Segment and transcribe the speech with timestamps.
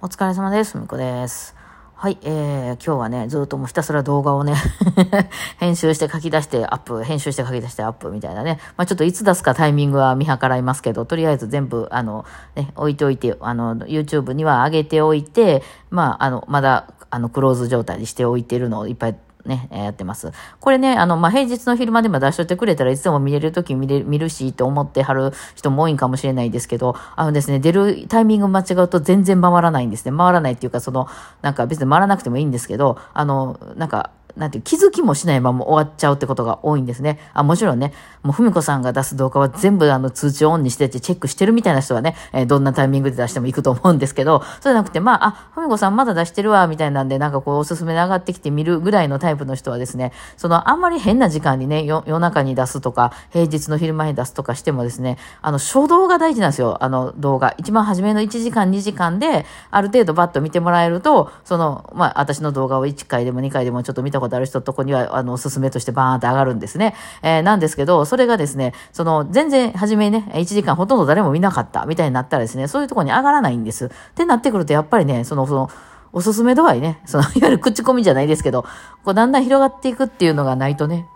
[0.00, 0.78] お疲れ様です。
[0.78, 1.56] みこです。
[1.96, 4.54] はい、えー、今日はね、ずっともうひたすら動画をね、
[5.58, 8.60] 編集して書き出してアップ、編集して書き出してアップみたいなね。
[8.76, 12.24] まあちょっといつ出すかタイミングは見計らいますけど、とりあえず全部、あの、
[12.54, 19.16] ね、置いておいて、あの、YouTube には上げておいて、まああの、まだ、あの、クローズ状態にしておいてるのをいっぱい
[19.48, 20.30] ね、やってます。
[20.60, 30.16] これね、あの、まあ、平日の昼間でも出しといてくれたらいつでも見れるとき見れ見るしと思ってはる人も多いんかもしれないですけど、あのですね、出るタイミング間違うと全然回らないんですね。
[30.16, 31.08] 回らないっていうか、その、
[31.42, 37.18] なんか別に回らなくてもいいんですけど、あの、なんか、なんて、気づきもしないまま終わっちゃうってことが多いんですね。
[37.34, 37.92] あ、もちろんね、
[38.22, 57.54] もうふみこさんが出す動画は全部あの通知をオンにしててチェックしてるみたいな人はね、えーどんなタイミングで出しても行くと思うんですけど、そうじゃなくて、まあ、あ、ふみこさんまだ出してるわ、みたいなんで、なんかこうおすすめで上がってきて見るぐらいのタイプの人はですね、そのあんまり変な時間にね、夜中に出すとか、平日の昼間に出すとかしてもですね、あの、初動が大事なんですよ、あの動画。
[57.58, 66.94] 一番初めの1時間、2時間で、ある程度バッと見てもらえると、その、まあ、私の動画を1回でも2回でもちょっと見たことある人のとこには、あの、おすすめとしてバーンって上がるんですね。
[67.22, 73.86] えーなんですけど、それがですね、その、全然初めね、1時間ほとんど誰も見なかったみたいになったらですね、そういうとこに上がらないんです。
[73.86, 75.70] ってなってくると、やっぱりね、その、その、
[76.12, 78.62] おすすめ度合いね、その、いわゆる口コミじゃないですけど、
[79.04, 81.06] こう、だんだん広がっていくっていうのがないとね、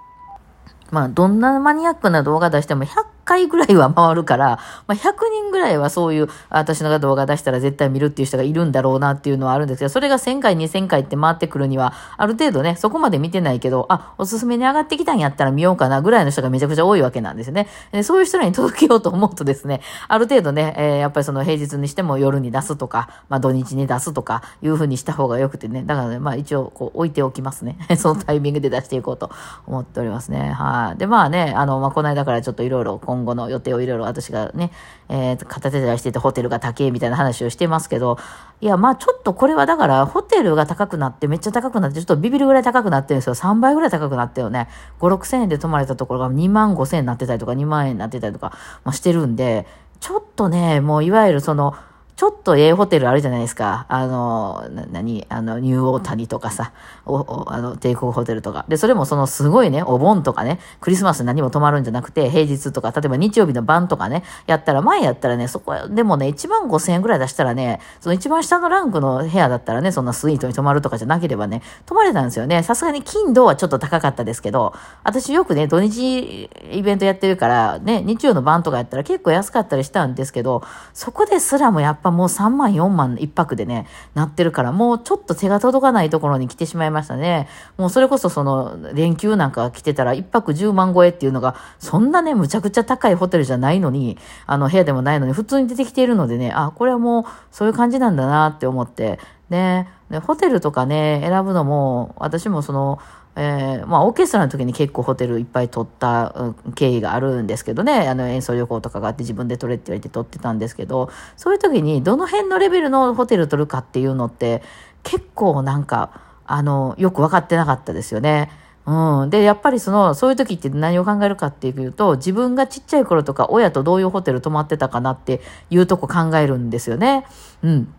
[0.91, 17.69] まあ、どんなマニアックな動画出しても100 1回ぐらいは回るから、まあ、100人ぐらいはそういう、私の動画出したら絶対見るっていう人がいるんだろうなっていうのはあるんですけど、それが1000回、2000回って回ってくるには、ある程度ね、そこまで見てないけど、あ、おすすめに上がってきたんやったら見ようかなぐらいの人がめちゃくちゃ多いわけなんですね。
[17.93, 27.77] でそういう人らに届けようと思うとですね、ある程度ね、えーやっぱりその平日にしても夜に出すとか、まあ土日に出すとか、いう風にした方がよくてね、だからね、まあ一応こう置いておきますね。
[27.98, 29.31] そのタイミングで出していこうと
[29.67, 30.53] 思っておりますね。
[30.53, 30.98] はい。
[30.98, 34.72] で、まあね、あの、まあこの間からちょっといろいろ今後の予定をいろいろ私がね、
[35.10, 38.19] えー、片手出しててホテルが高いみたいな話をしてますけど、
[38.60, 43.34] いや、まあちょっとこれはだから、ホテルが高くなって、めっちゃ高くなって、ちょっとビビるぐらい高くなってるんですよ。
[43.34, 44.69] 3倍ぐらい高くなったよね。
[45.00, 49.66] 5、6千円で泊まれたところが2万5千円になってたりとか、2万円になってたりとか、まあ、してるんで、
[50.00, 51.75] ちょっとね、もういわゆるその、
[52.22, 53.84] ちょっとええホテルあるじゃないですか。
[53.88, 55.27] あの、な、何？
[55.28, 56.71] あの、ニューオータニとかさ、
[57.05, 58.65] お、おあの、帝国ホテルとか。
[58.69, 72.62] で、それもそのすごいね、お盆とかね、クリスマス何も泊まるんじゃなくて、平日とか、例えば日曜日の晩とかね、やったら、前やったらね、そこ、でもね、1万5千円ぐらい出したらね、その一番下のランクの部屋だったらね、そんなスイートに泊まるとかじゃなければね、泊まれたんですよね。
[72.62, 80.62] さすがに金土はちょっと高かったですけど、私よくね、土日イベントやってるから、ね、日曜の晩とかやったら結構安かったりしたんですけど、
[80.94, 87.49] そこですらもやっぱもう3万、4万一泊でね、なってるから、もうちょっと手が届かないところに来てしまいましたね。
[87.77, 99.19] もうそれこそその、連休なんか来てたら一泊10万超えっていうのが、そんなね、むちゃくちゃ高いホテルじゃないのに、あの、部屋でもないのに、普通に出てきているのでね、あ、これはもう、そういう感じなんだなって思って、
[99.50, 102.99] ね、でホテルとかね、選ぶのも、私もその、
[103.34, 106.34] えーまあ、オーケストラの時に結構ホテルいっぱい取った
[106.75, 114.62] 経緯があるんですけどね、あの演奏旅行とかがあって自分で取れって言われて取ってたんですけど、そういう時にどの辺のレベルのホテル取るかっていうのって
[115.03, 118.50] 結構なんか、あの、よく分かってなかったですよね。
[118.84, 119.31] うん。
[119.31, 127.25] で、やっぱりその、そういう時って何を考えるかっていうと、自分がちっちゃい頃とか親とどういうホテル泊まってたかなっていうとこ考えるんですよね。
[127.62, 127.94] うん。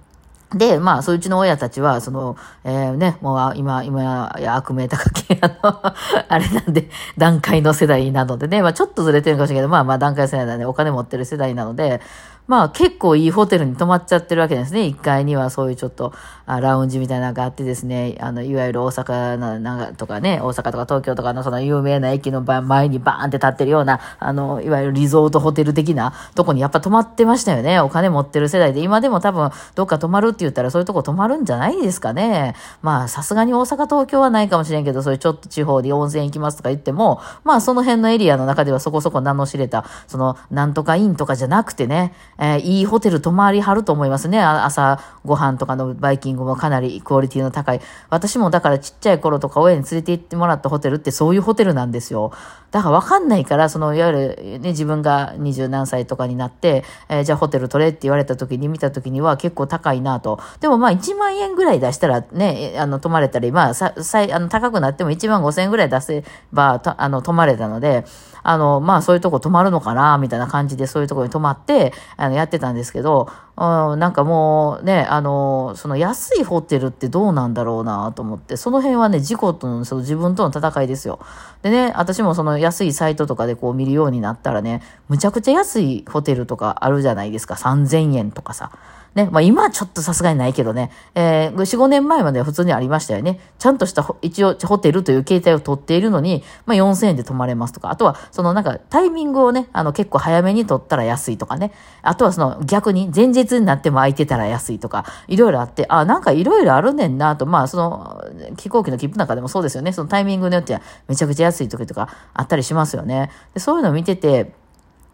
[0.53, 5.81] で、まあ、そういうちの親たちは、その、えーね、もう今、今や悪名高き、あの、
[6.29, 12.01] あれなんで、段階の世代なのでね、まあ、ちょっとずれてるかもしれないけど、まあ、まあ、段階世代なんで、お金持ってる世代なので、
[12.47, 14.81] まあ、結構いいホテルに泊まっちゃってるわけですね。
[14.81, 16.13] 1階にはそういうちょっと、
[16.45, 27.79] ラウンジみたいなのがあってですね、あの、いわゆる大阪の、なんとかね、大阪とか東京とかのその有名な駅の前にバーンって立ってるような、あの、いわゆるリゾートホテル的なとこにやっぱ泊まってましたよね。
[27.79, 28.81] お金持ってる世代で。
[28.81, 32.55] 今でも多分、どっか泊まるって言ったらそういうとこ泊まるんじゃないですかね。
[32.81, 44.41] まあ、さすがに大阪、東京はないかもしれんけど、そういうちょっと地方で温泉行きますとか言っても、まあ、その辺のエリアの中ではそこそこ名の知れた、その、なんとかインとかじゃなくてね、えーいいホテル泊まりはると思いますね。
[44.41, 47.81] 朝ご飯とかのバイキングもかなりクオリティの高い。
[48.09, 52.31] 私もだからちっちゃい頃とか親に連れて行ってもらったホテルってそういうホテルなんですよ。
[52.71, 60.39] だからわかんないから、その、いわゆるね、自分が二十何歳とかになって、えーじゃあホテル取れって言われた時に見た時には結構高いなと。
[60.59, 68.05] でもまあ1万円ぐらい出したらね、あの、泊まれたり、まあ、さ、あの、高くなっても1万5千円ぐらい出せば、あの、泊まれたので、
[68.43, 81.19] あの、まあそういうとこ泊まるのかな、みたいな感じでそういうとこに泊まって、あの、やってたんですけど、なんかもうね、あの、その安いホテルってどうなんだろうなと思って、その辺はね、事故との、その自分との戦いですよ。
[81.61, 87.53] でね、私もその安いサイトとかでこう見るようになったらね、むちゃくちゃ安いホテルとかあるじゃないですか。
[87.55, 88.71] 3000円とかさ。
[89.15, 93.39] ね、まあ今はちょっとさすがにないけどね、えー、4、5年前までは普通にありましたよね。
[93.59, 101.71] ちゃんとした一応ホテルという形態を取っているのに、まあ4000円で泊まれますとか、あとはそのなんかタイミングをね、あの結構早めに取ったら安いとかね、
[102.01, 108.23] あとはその逆に前日になっても空いてたら安いとか、いろいろあって、あ、なんかいろいろあるねんなと、まあその
[108.57, 113.29] 飛行機の切符なんかでもそうですよね、そのタイミングによってはめちゃくちゃ安い時とかあったりしますよね。
[113.53, 114.53] でそういうのを見てて、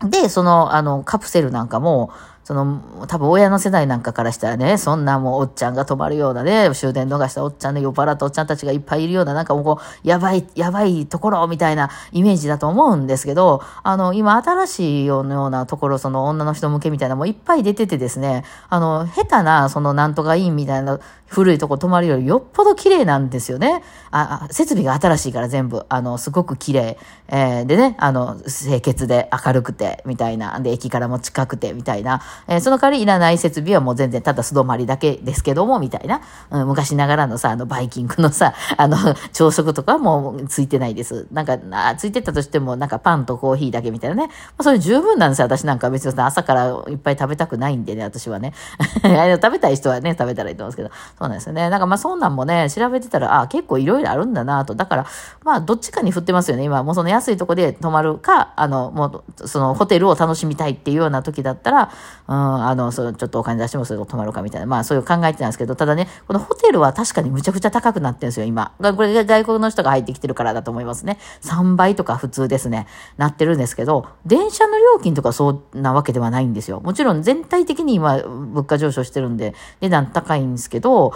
[0.03, 2.11] で、その、あの、カプセルなんかも、
[2.49, 23.83] その、多分親の世代なんかからしたらね、そんなもうおっちゃんが泊まるようなね、終電逃したおっちゃんの酔っ払ったおっちゃんたちがいっぱいいるような、なんかもうこう、やばい、やばいところみたいなイメージだと思うんですけど、あの、今新しいようなところ、その女の人向けみたいなもいっぱい出ててですね、あの、下手な、そのなんとかいいみたいな古いとこ泊まるよりよっぽど綺麗なんですよね。
[24.09, 26.97] あ、設備が新しいから全部、あの、すごく綺麗。
[27.27, 30.59] えー、でね、あの、清潔で明るくて、みたいな。
[30.59, 32.21] で、駅からも近くて、みたいな。
[32.47, 36.21] えー、その代わりいらない設備はもう全然ただ素泊まりだけですけども、みたいな。
[36.51, 38.97] うん、昔ながらのさ、あの、バイキングのさ、 あの、
[39.33, 41.27] 朝食とかもうついてないです。
[41.31, 44.29] なんか、あついてたとしても、なんかパンとコーヒーだけみたいなね。
[44.57, 45.45] ま、それ十分なんですよ。
[45.45, 48.53] 私なんか別に朝からいっぱい食べたくないんでね、私はね。
[49.41, 50.89] 食べたい人はね、食べたらいいと思うんですけど。
[51.17, 51.69] そうなんですよね。
[51.69, 54.75] なんかまあそんなんもね、調べてたら、あ結構いろいろあるんだなと。
[54.75, 55.05] だから、
[55.43, 56.63] まあどっちかに振ってますよね。
[56.63, 61.91] 今、もうその安いとこで泊まるか、あの、もうそのホテルを楽しみたいっていうような時だったら、
[62.29, 64.67] うん、あの、そのちょっとお金出してもそれを泊まるかみたいな。
[64.67, 68.71] まあそういう考えてたんですけど、ただね、このホテルは確かにむちゃくちゃ高くなってるんですよ、今。
[68.77, 71.17] これ外国の人が入ってきてるからだと思いますね。
[71.41, 72.85] 3倍とか普通ですね。
[73.17, 76.81] なってるんですけど、電車の料金とかそうなわけではないんですよ。
[76.81, 81.13] もちろん全体的に今物価上昇してるんで値段高いんですけど、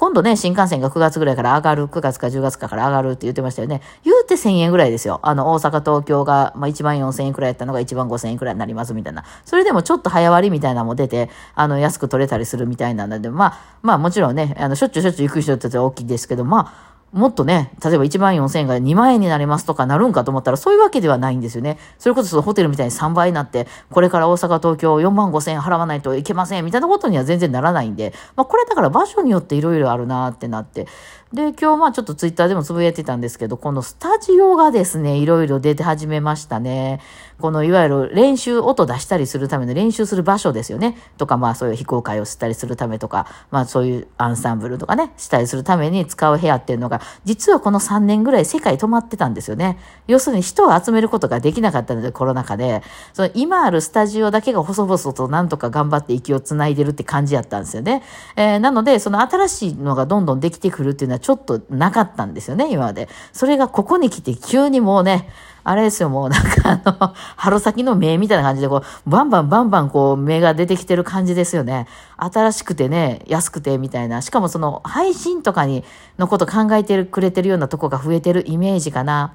[0.00, 3.82] 今度ね、新幹線が9月ぐらいから上がる、9月か10月かから上がるって言ってましたよね。
[4.02, 5.20] 言うて1000円ぐらいですよ。
[5.22, 9.24] あの、大阪、東京が、まあ、1万4000円くらいやったのが1万5000円くらいになりますみたいな。
[9.44, 21.76] それでもちょっと早割りみたいなのも出て、あの、安く取れたりするみたいなので、まあ、まあもちろんね、あの、しょっちゅうしょっちゅう行く人って大きいですけど、まあ、もっとね、例えば1万4000円が2万円になりますとかなるんかと思ったらそういうわけではないんですよね。
[21.98, 30.86] それこそホテルみたいに3倍になって、これから大阪、東京4万5000円払わないといけませんみたいなことには全然ならないんで、まあこれだから場所によっていろいろあるなってなって、
[31.32, 37.00] で、今日まあちょっとツイッターでもつぶやいてたんですけど、このスタジオがですね、いろいろ出て始めましたね。
[37.40, 40.96] このいわゆる練習、音出したりするための練習する場所ですよね。
[41.18, 49.78] とか、まあそういう非公開をしたりするためとか、まあそういうアンサンブルとかね、したりするために使う部屋っていうのが、実はこの3年ぐらい世界止まってたんですよね。
[50.06, 52.82] 要するに人を集めることができなかったので、コロナ禍で、
[53.12, 58.02] その今あるスタジオだけが細々となんとか頑張って息をつないでるって感じやったんですよね。
[58.36, 63.08] えー、なので、その新しいのがどんどんできてくるっていうのはちょっとなかったんですよね、今まで。
[63.32, 65.28] それがここに来て急にもうね、
[65.62, 71.86] あれですよ、もうなんかあの、春先の芽みたいな感じで、こう、バンバンバンバンこう、芽が出てきてる感じですよね。
[72.16, 74.22] 新しくてね、安くてみたいな。
[74.22, 75.84] しかもその、配信とかに、
[76.18, 79.34] のこと考えてくれてるようなとこが増えてるイメージかな。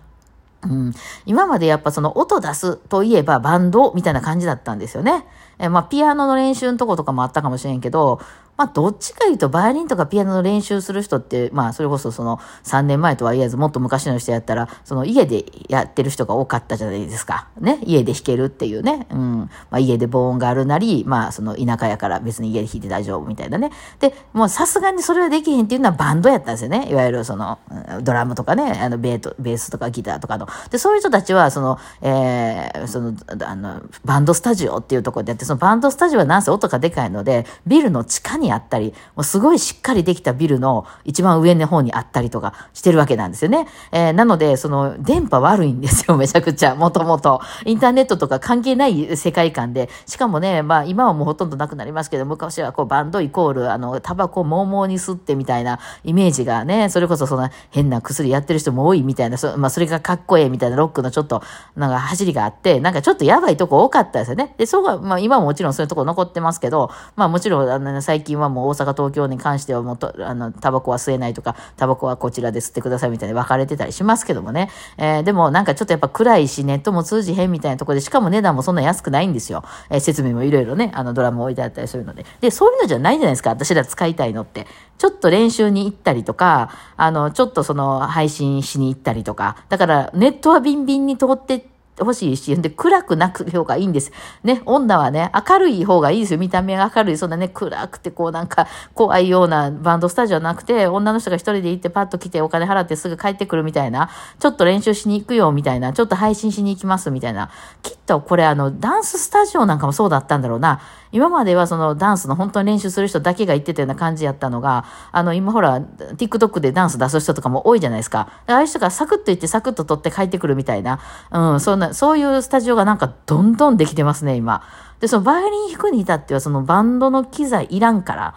[0.63, 0.93] うん、
[1.25, 5.25] 今までやっぱその音出すといえばバンドみたいな感じだったんですよね。
[5.59, 8.19] えまあ、ピアノの練習のとことかもあったかもしれんけど、
[8.57, 17.49] まあ、どっちか言うと、バイオリンとかピアノの練習する人って、まあ、それこそその、3年前とは言えず、もっと昔の人やったら、その家でやってる人が多かったじゃないですか。
[17.59, 17.79] ね。
[17.83, 19.07] 家で弾けるっていうね。
[19.11, 19.39] うん。
[19.39, 23.71] まあ、家で防音があるなり、まあ、その、田舎やから別に家で弾いて大丈夫みたいなね。
[23.99, 26.89] で、もうさすがにそれはできへんっていうのはバンドやったんですよね。
[26.89, 27.59] いわゆるその、
[28.03, 30.47] ドラムとかね、あの、ベート、ベースとかギターとかの。
[30.69, 33.13] で、そういう人たちは、その、えー、その、
[33.45, 43.67] あの、バンドスタジオっていうところでやって、そのバンドスタジオはなんせ音がでかいので、ビルの地下にあったり、もうすごいしっかりできたビルの一番上の方にあったりとかしてるわけなんですよね。
[43.91, 46.75] えー、なので、その電波悪いんですよ、 めちゃくちゃ。
[46.75, 47.39] もともと。
[47.65, 49.89] インターネットとか関係ない世界観で。
[50.05, 61.41] しかもね、まあ今はもうほとんどなくなりますけど、昔はこうバンドイコール、あの、タバコも々に吸ってみたいなイメージがね、それこそそんな変な薬やってる人も多いみたいな、そ,、まあ、それがかっこええみたいなロックのちょっと、
[61.75, 64.53] なんか走りがあって、なんかちょっとやばいとこ多かったですよね。
[64.57, 74.69] で、そうが、まあ今ももちろんそういうとこ残ってますけど、まあもちろん、あの、最近はもう大阪、東京に関してはもうと、あの、タバコは吸えないとか、タバコはこちらで吸ってくださいみたいに分かれてたりしますけどもね。
[74.97, 79.63] えー、でもなんかちょっとやっぱ暗いし、ネットも通じへんみたいなとこで、しかも値段もそんな安くないんですよ。
[79.89, 82.25] えー、設備もいろいろね、あの、ドラム置いてあったりするので。
[82.41, 84.67] で、そういうのじゃないじゃないですか、私ら使いたいのって。
[84.97, 89.57] ちょっと練習に行ったりとか、あの、ちょっとその、配信しに行ったりとか。
[89.69, 94.11] だから、ネットはビンビンに通ってってほしいし、で、暗くなく方がいいんです。
[94.43, 96.39] ね、女はね、明るい方がいいですよ。
[96.39, 97.17] 見た目が明るい。
[97.17, 104.09] そんなね、暗くてこうなんか怖いようなバンドスタジオなくて、女の人が一人で行ってパッと来てお金払ってすぐ帰ってくるみたいな、
[104.39, 107.49] ちょっと練習しに行くよみたいな、ちょっと配信しに行きますみたいな。
[107.81, 110.79] きっとこれあの、ダンススタジオなんかもそうだったんだろうな。
[111.11, 118.27] 今まではそのダンスの本当に練習する人だけが行ってたような感じやったのが、あの、今ほら、TikTok でダンス出す人とかも多いじゃないですか。
[118.47, 120.99] ああいう人がサクッと行ってサクッと撮って帰ってくるみたいな、
[121.31, 124.61] うん、そんな、そういうスタジオがなんかどんどんできてますね、今。
[124.99, 128.35] で、そのバイオリン弾くに至ってはそのバンドの機材いらんから、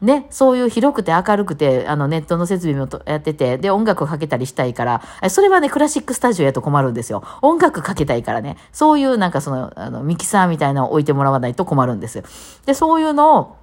[0.00, 7.22] ね、そういう広くて明るくて、あの、ネットの設備もやってて、で、音楽をかけたりしたいから、それはね、クラシックスタジオやと困るんですよ。
[7.42, 12.22] 音楽かけたいからね、そういうなんかその、あの、ミキサーみたいなのを置いてもらわないと困るんです。
[12.64, 13.56] で、そういうのを、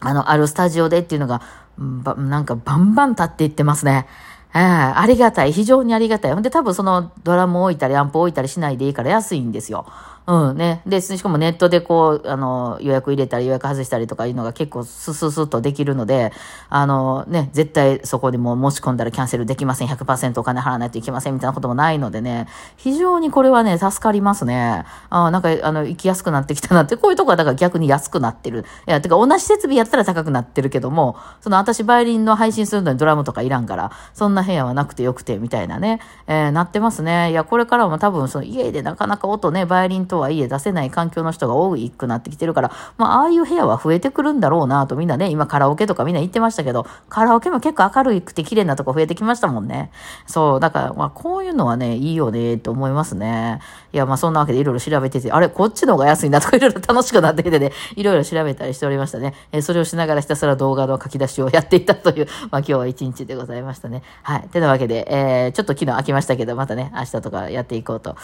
[0.00, 1.42] あの、あるスタジオでっていうのが、
[1.78, 4.06] ばなんかバンバン立っていってますね。
[4.54, 5.52] えー、ありがたい。
[5.52, 6.32] 非常にありがたい。
[6.32, 9.84] ほんで多分そのドラム置いたりアンプ置いたりしないでいいから安いんですよ。
[10.28, 10.82] うんね。
[10.86, 16.32] で、しかもネットでこう、あの、予約入れたり予約外したりとかいうのが結構スススッとできるので、
[16.68, 19.88] あのね、絶対そこにもう申し込んだらキャンセルできません。
[19.88, 24.84] 100%お金払わないといけませんみたいなこともないのでね、非常にこれはね、助かりますね。
[25.10, 28.64] あなんか、あの、行きやすくなってきたなって、こういうとこはだから逆に安くなってる。
[28.88, 37.30] いや、てか同じ設備やったら高くなってるけども、その私バイオリンの配信するのにドラムとかいらんから、そんな部屋はなくてよくて、みたいなね、えー、なってますね。
[37.30, 49.90] いや、これからも多分その家でなかなか音ね、バイオリンととはいえ出せない環境の人が多くなってきてるから、まあ、ああいう部屋は増えてくるんだろうなとみんなね、今カラオケとかみんな言ってましたけど、カラオケも結構明るくて綺麗なとこ増えてきましたもんね。
[50.26, 53.60] そう、だから、まあ、こういうのはね、いいよね、と思いますね。
[53.92, 59.34] いや、まあ、そんなわけでいろいろ調べてて、あれ、こっちの方が安いなとかいろいろ 楽しくなってきてね、いろいろ調べたりしておりましたね。
[59.52, 64.02] え、それをしながらひたすら動画の書き出しをやっていたという、 まあ、今日は一日でございましたね。
[64.22, 64.48] はい。
[64.48, 68.16] てなわけで、えー、ちょっと昨日飽きましたけど、またね、明日とかやっていこうと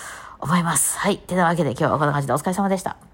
[0.43, 0.99] 思います。
[0.99, 1.19] はい。
[1.19, 3.12] てなわけで今日はこんな感じでお疲れ様でした。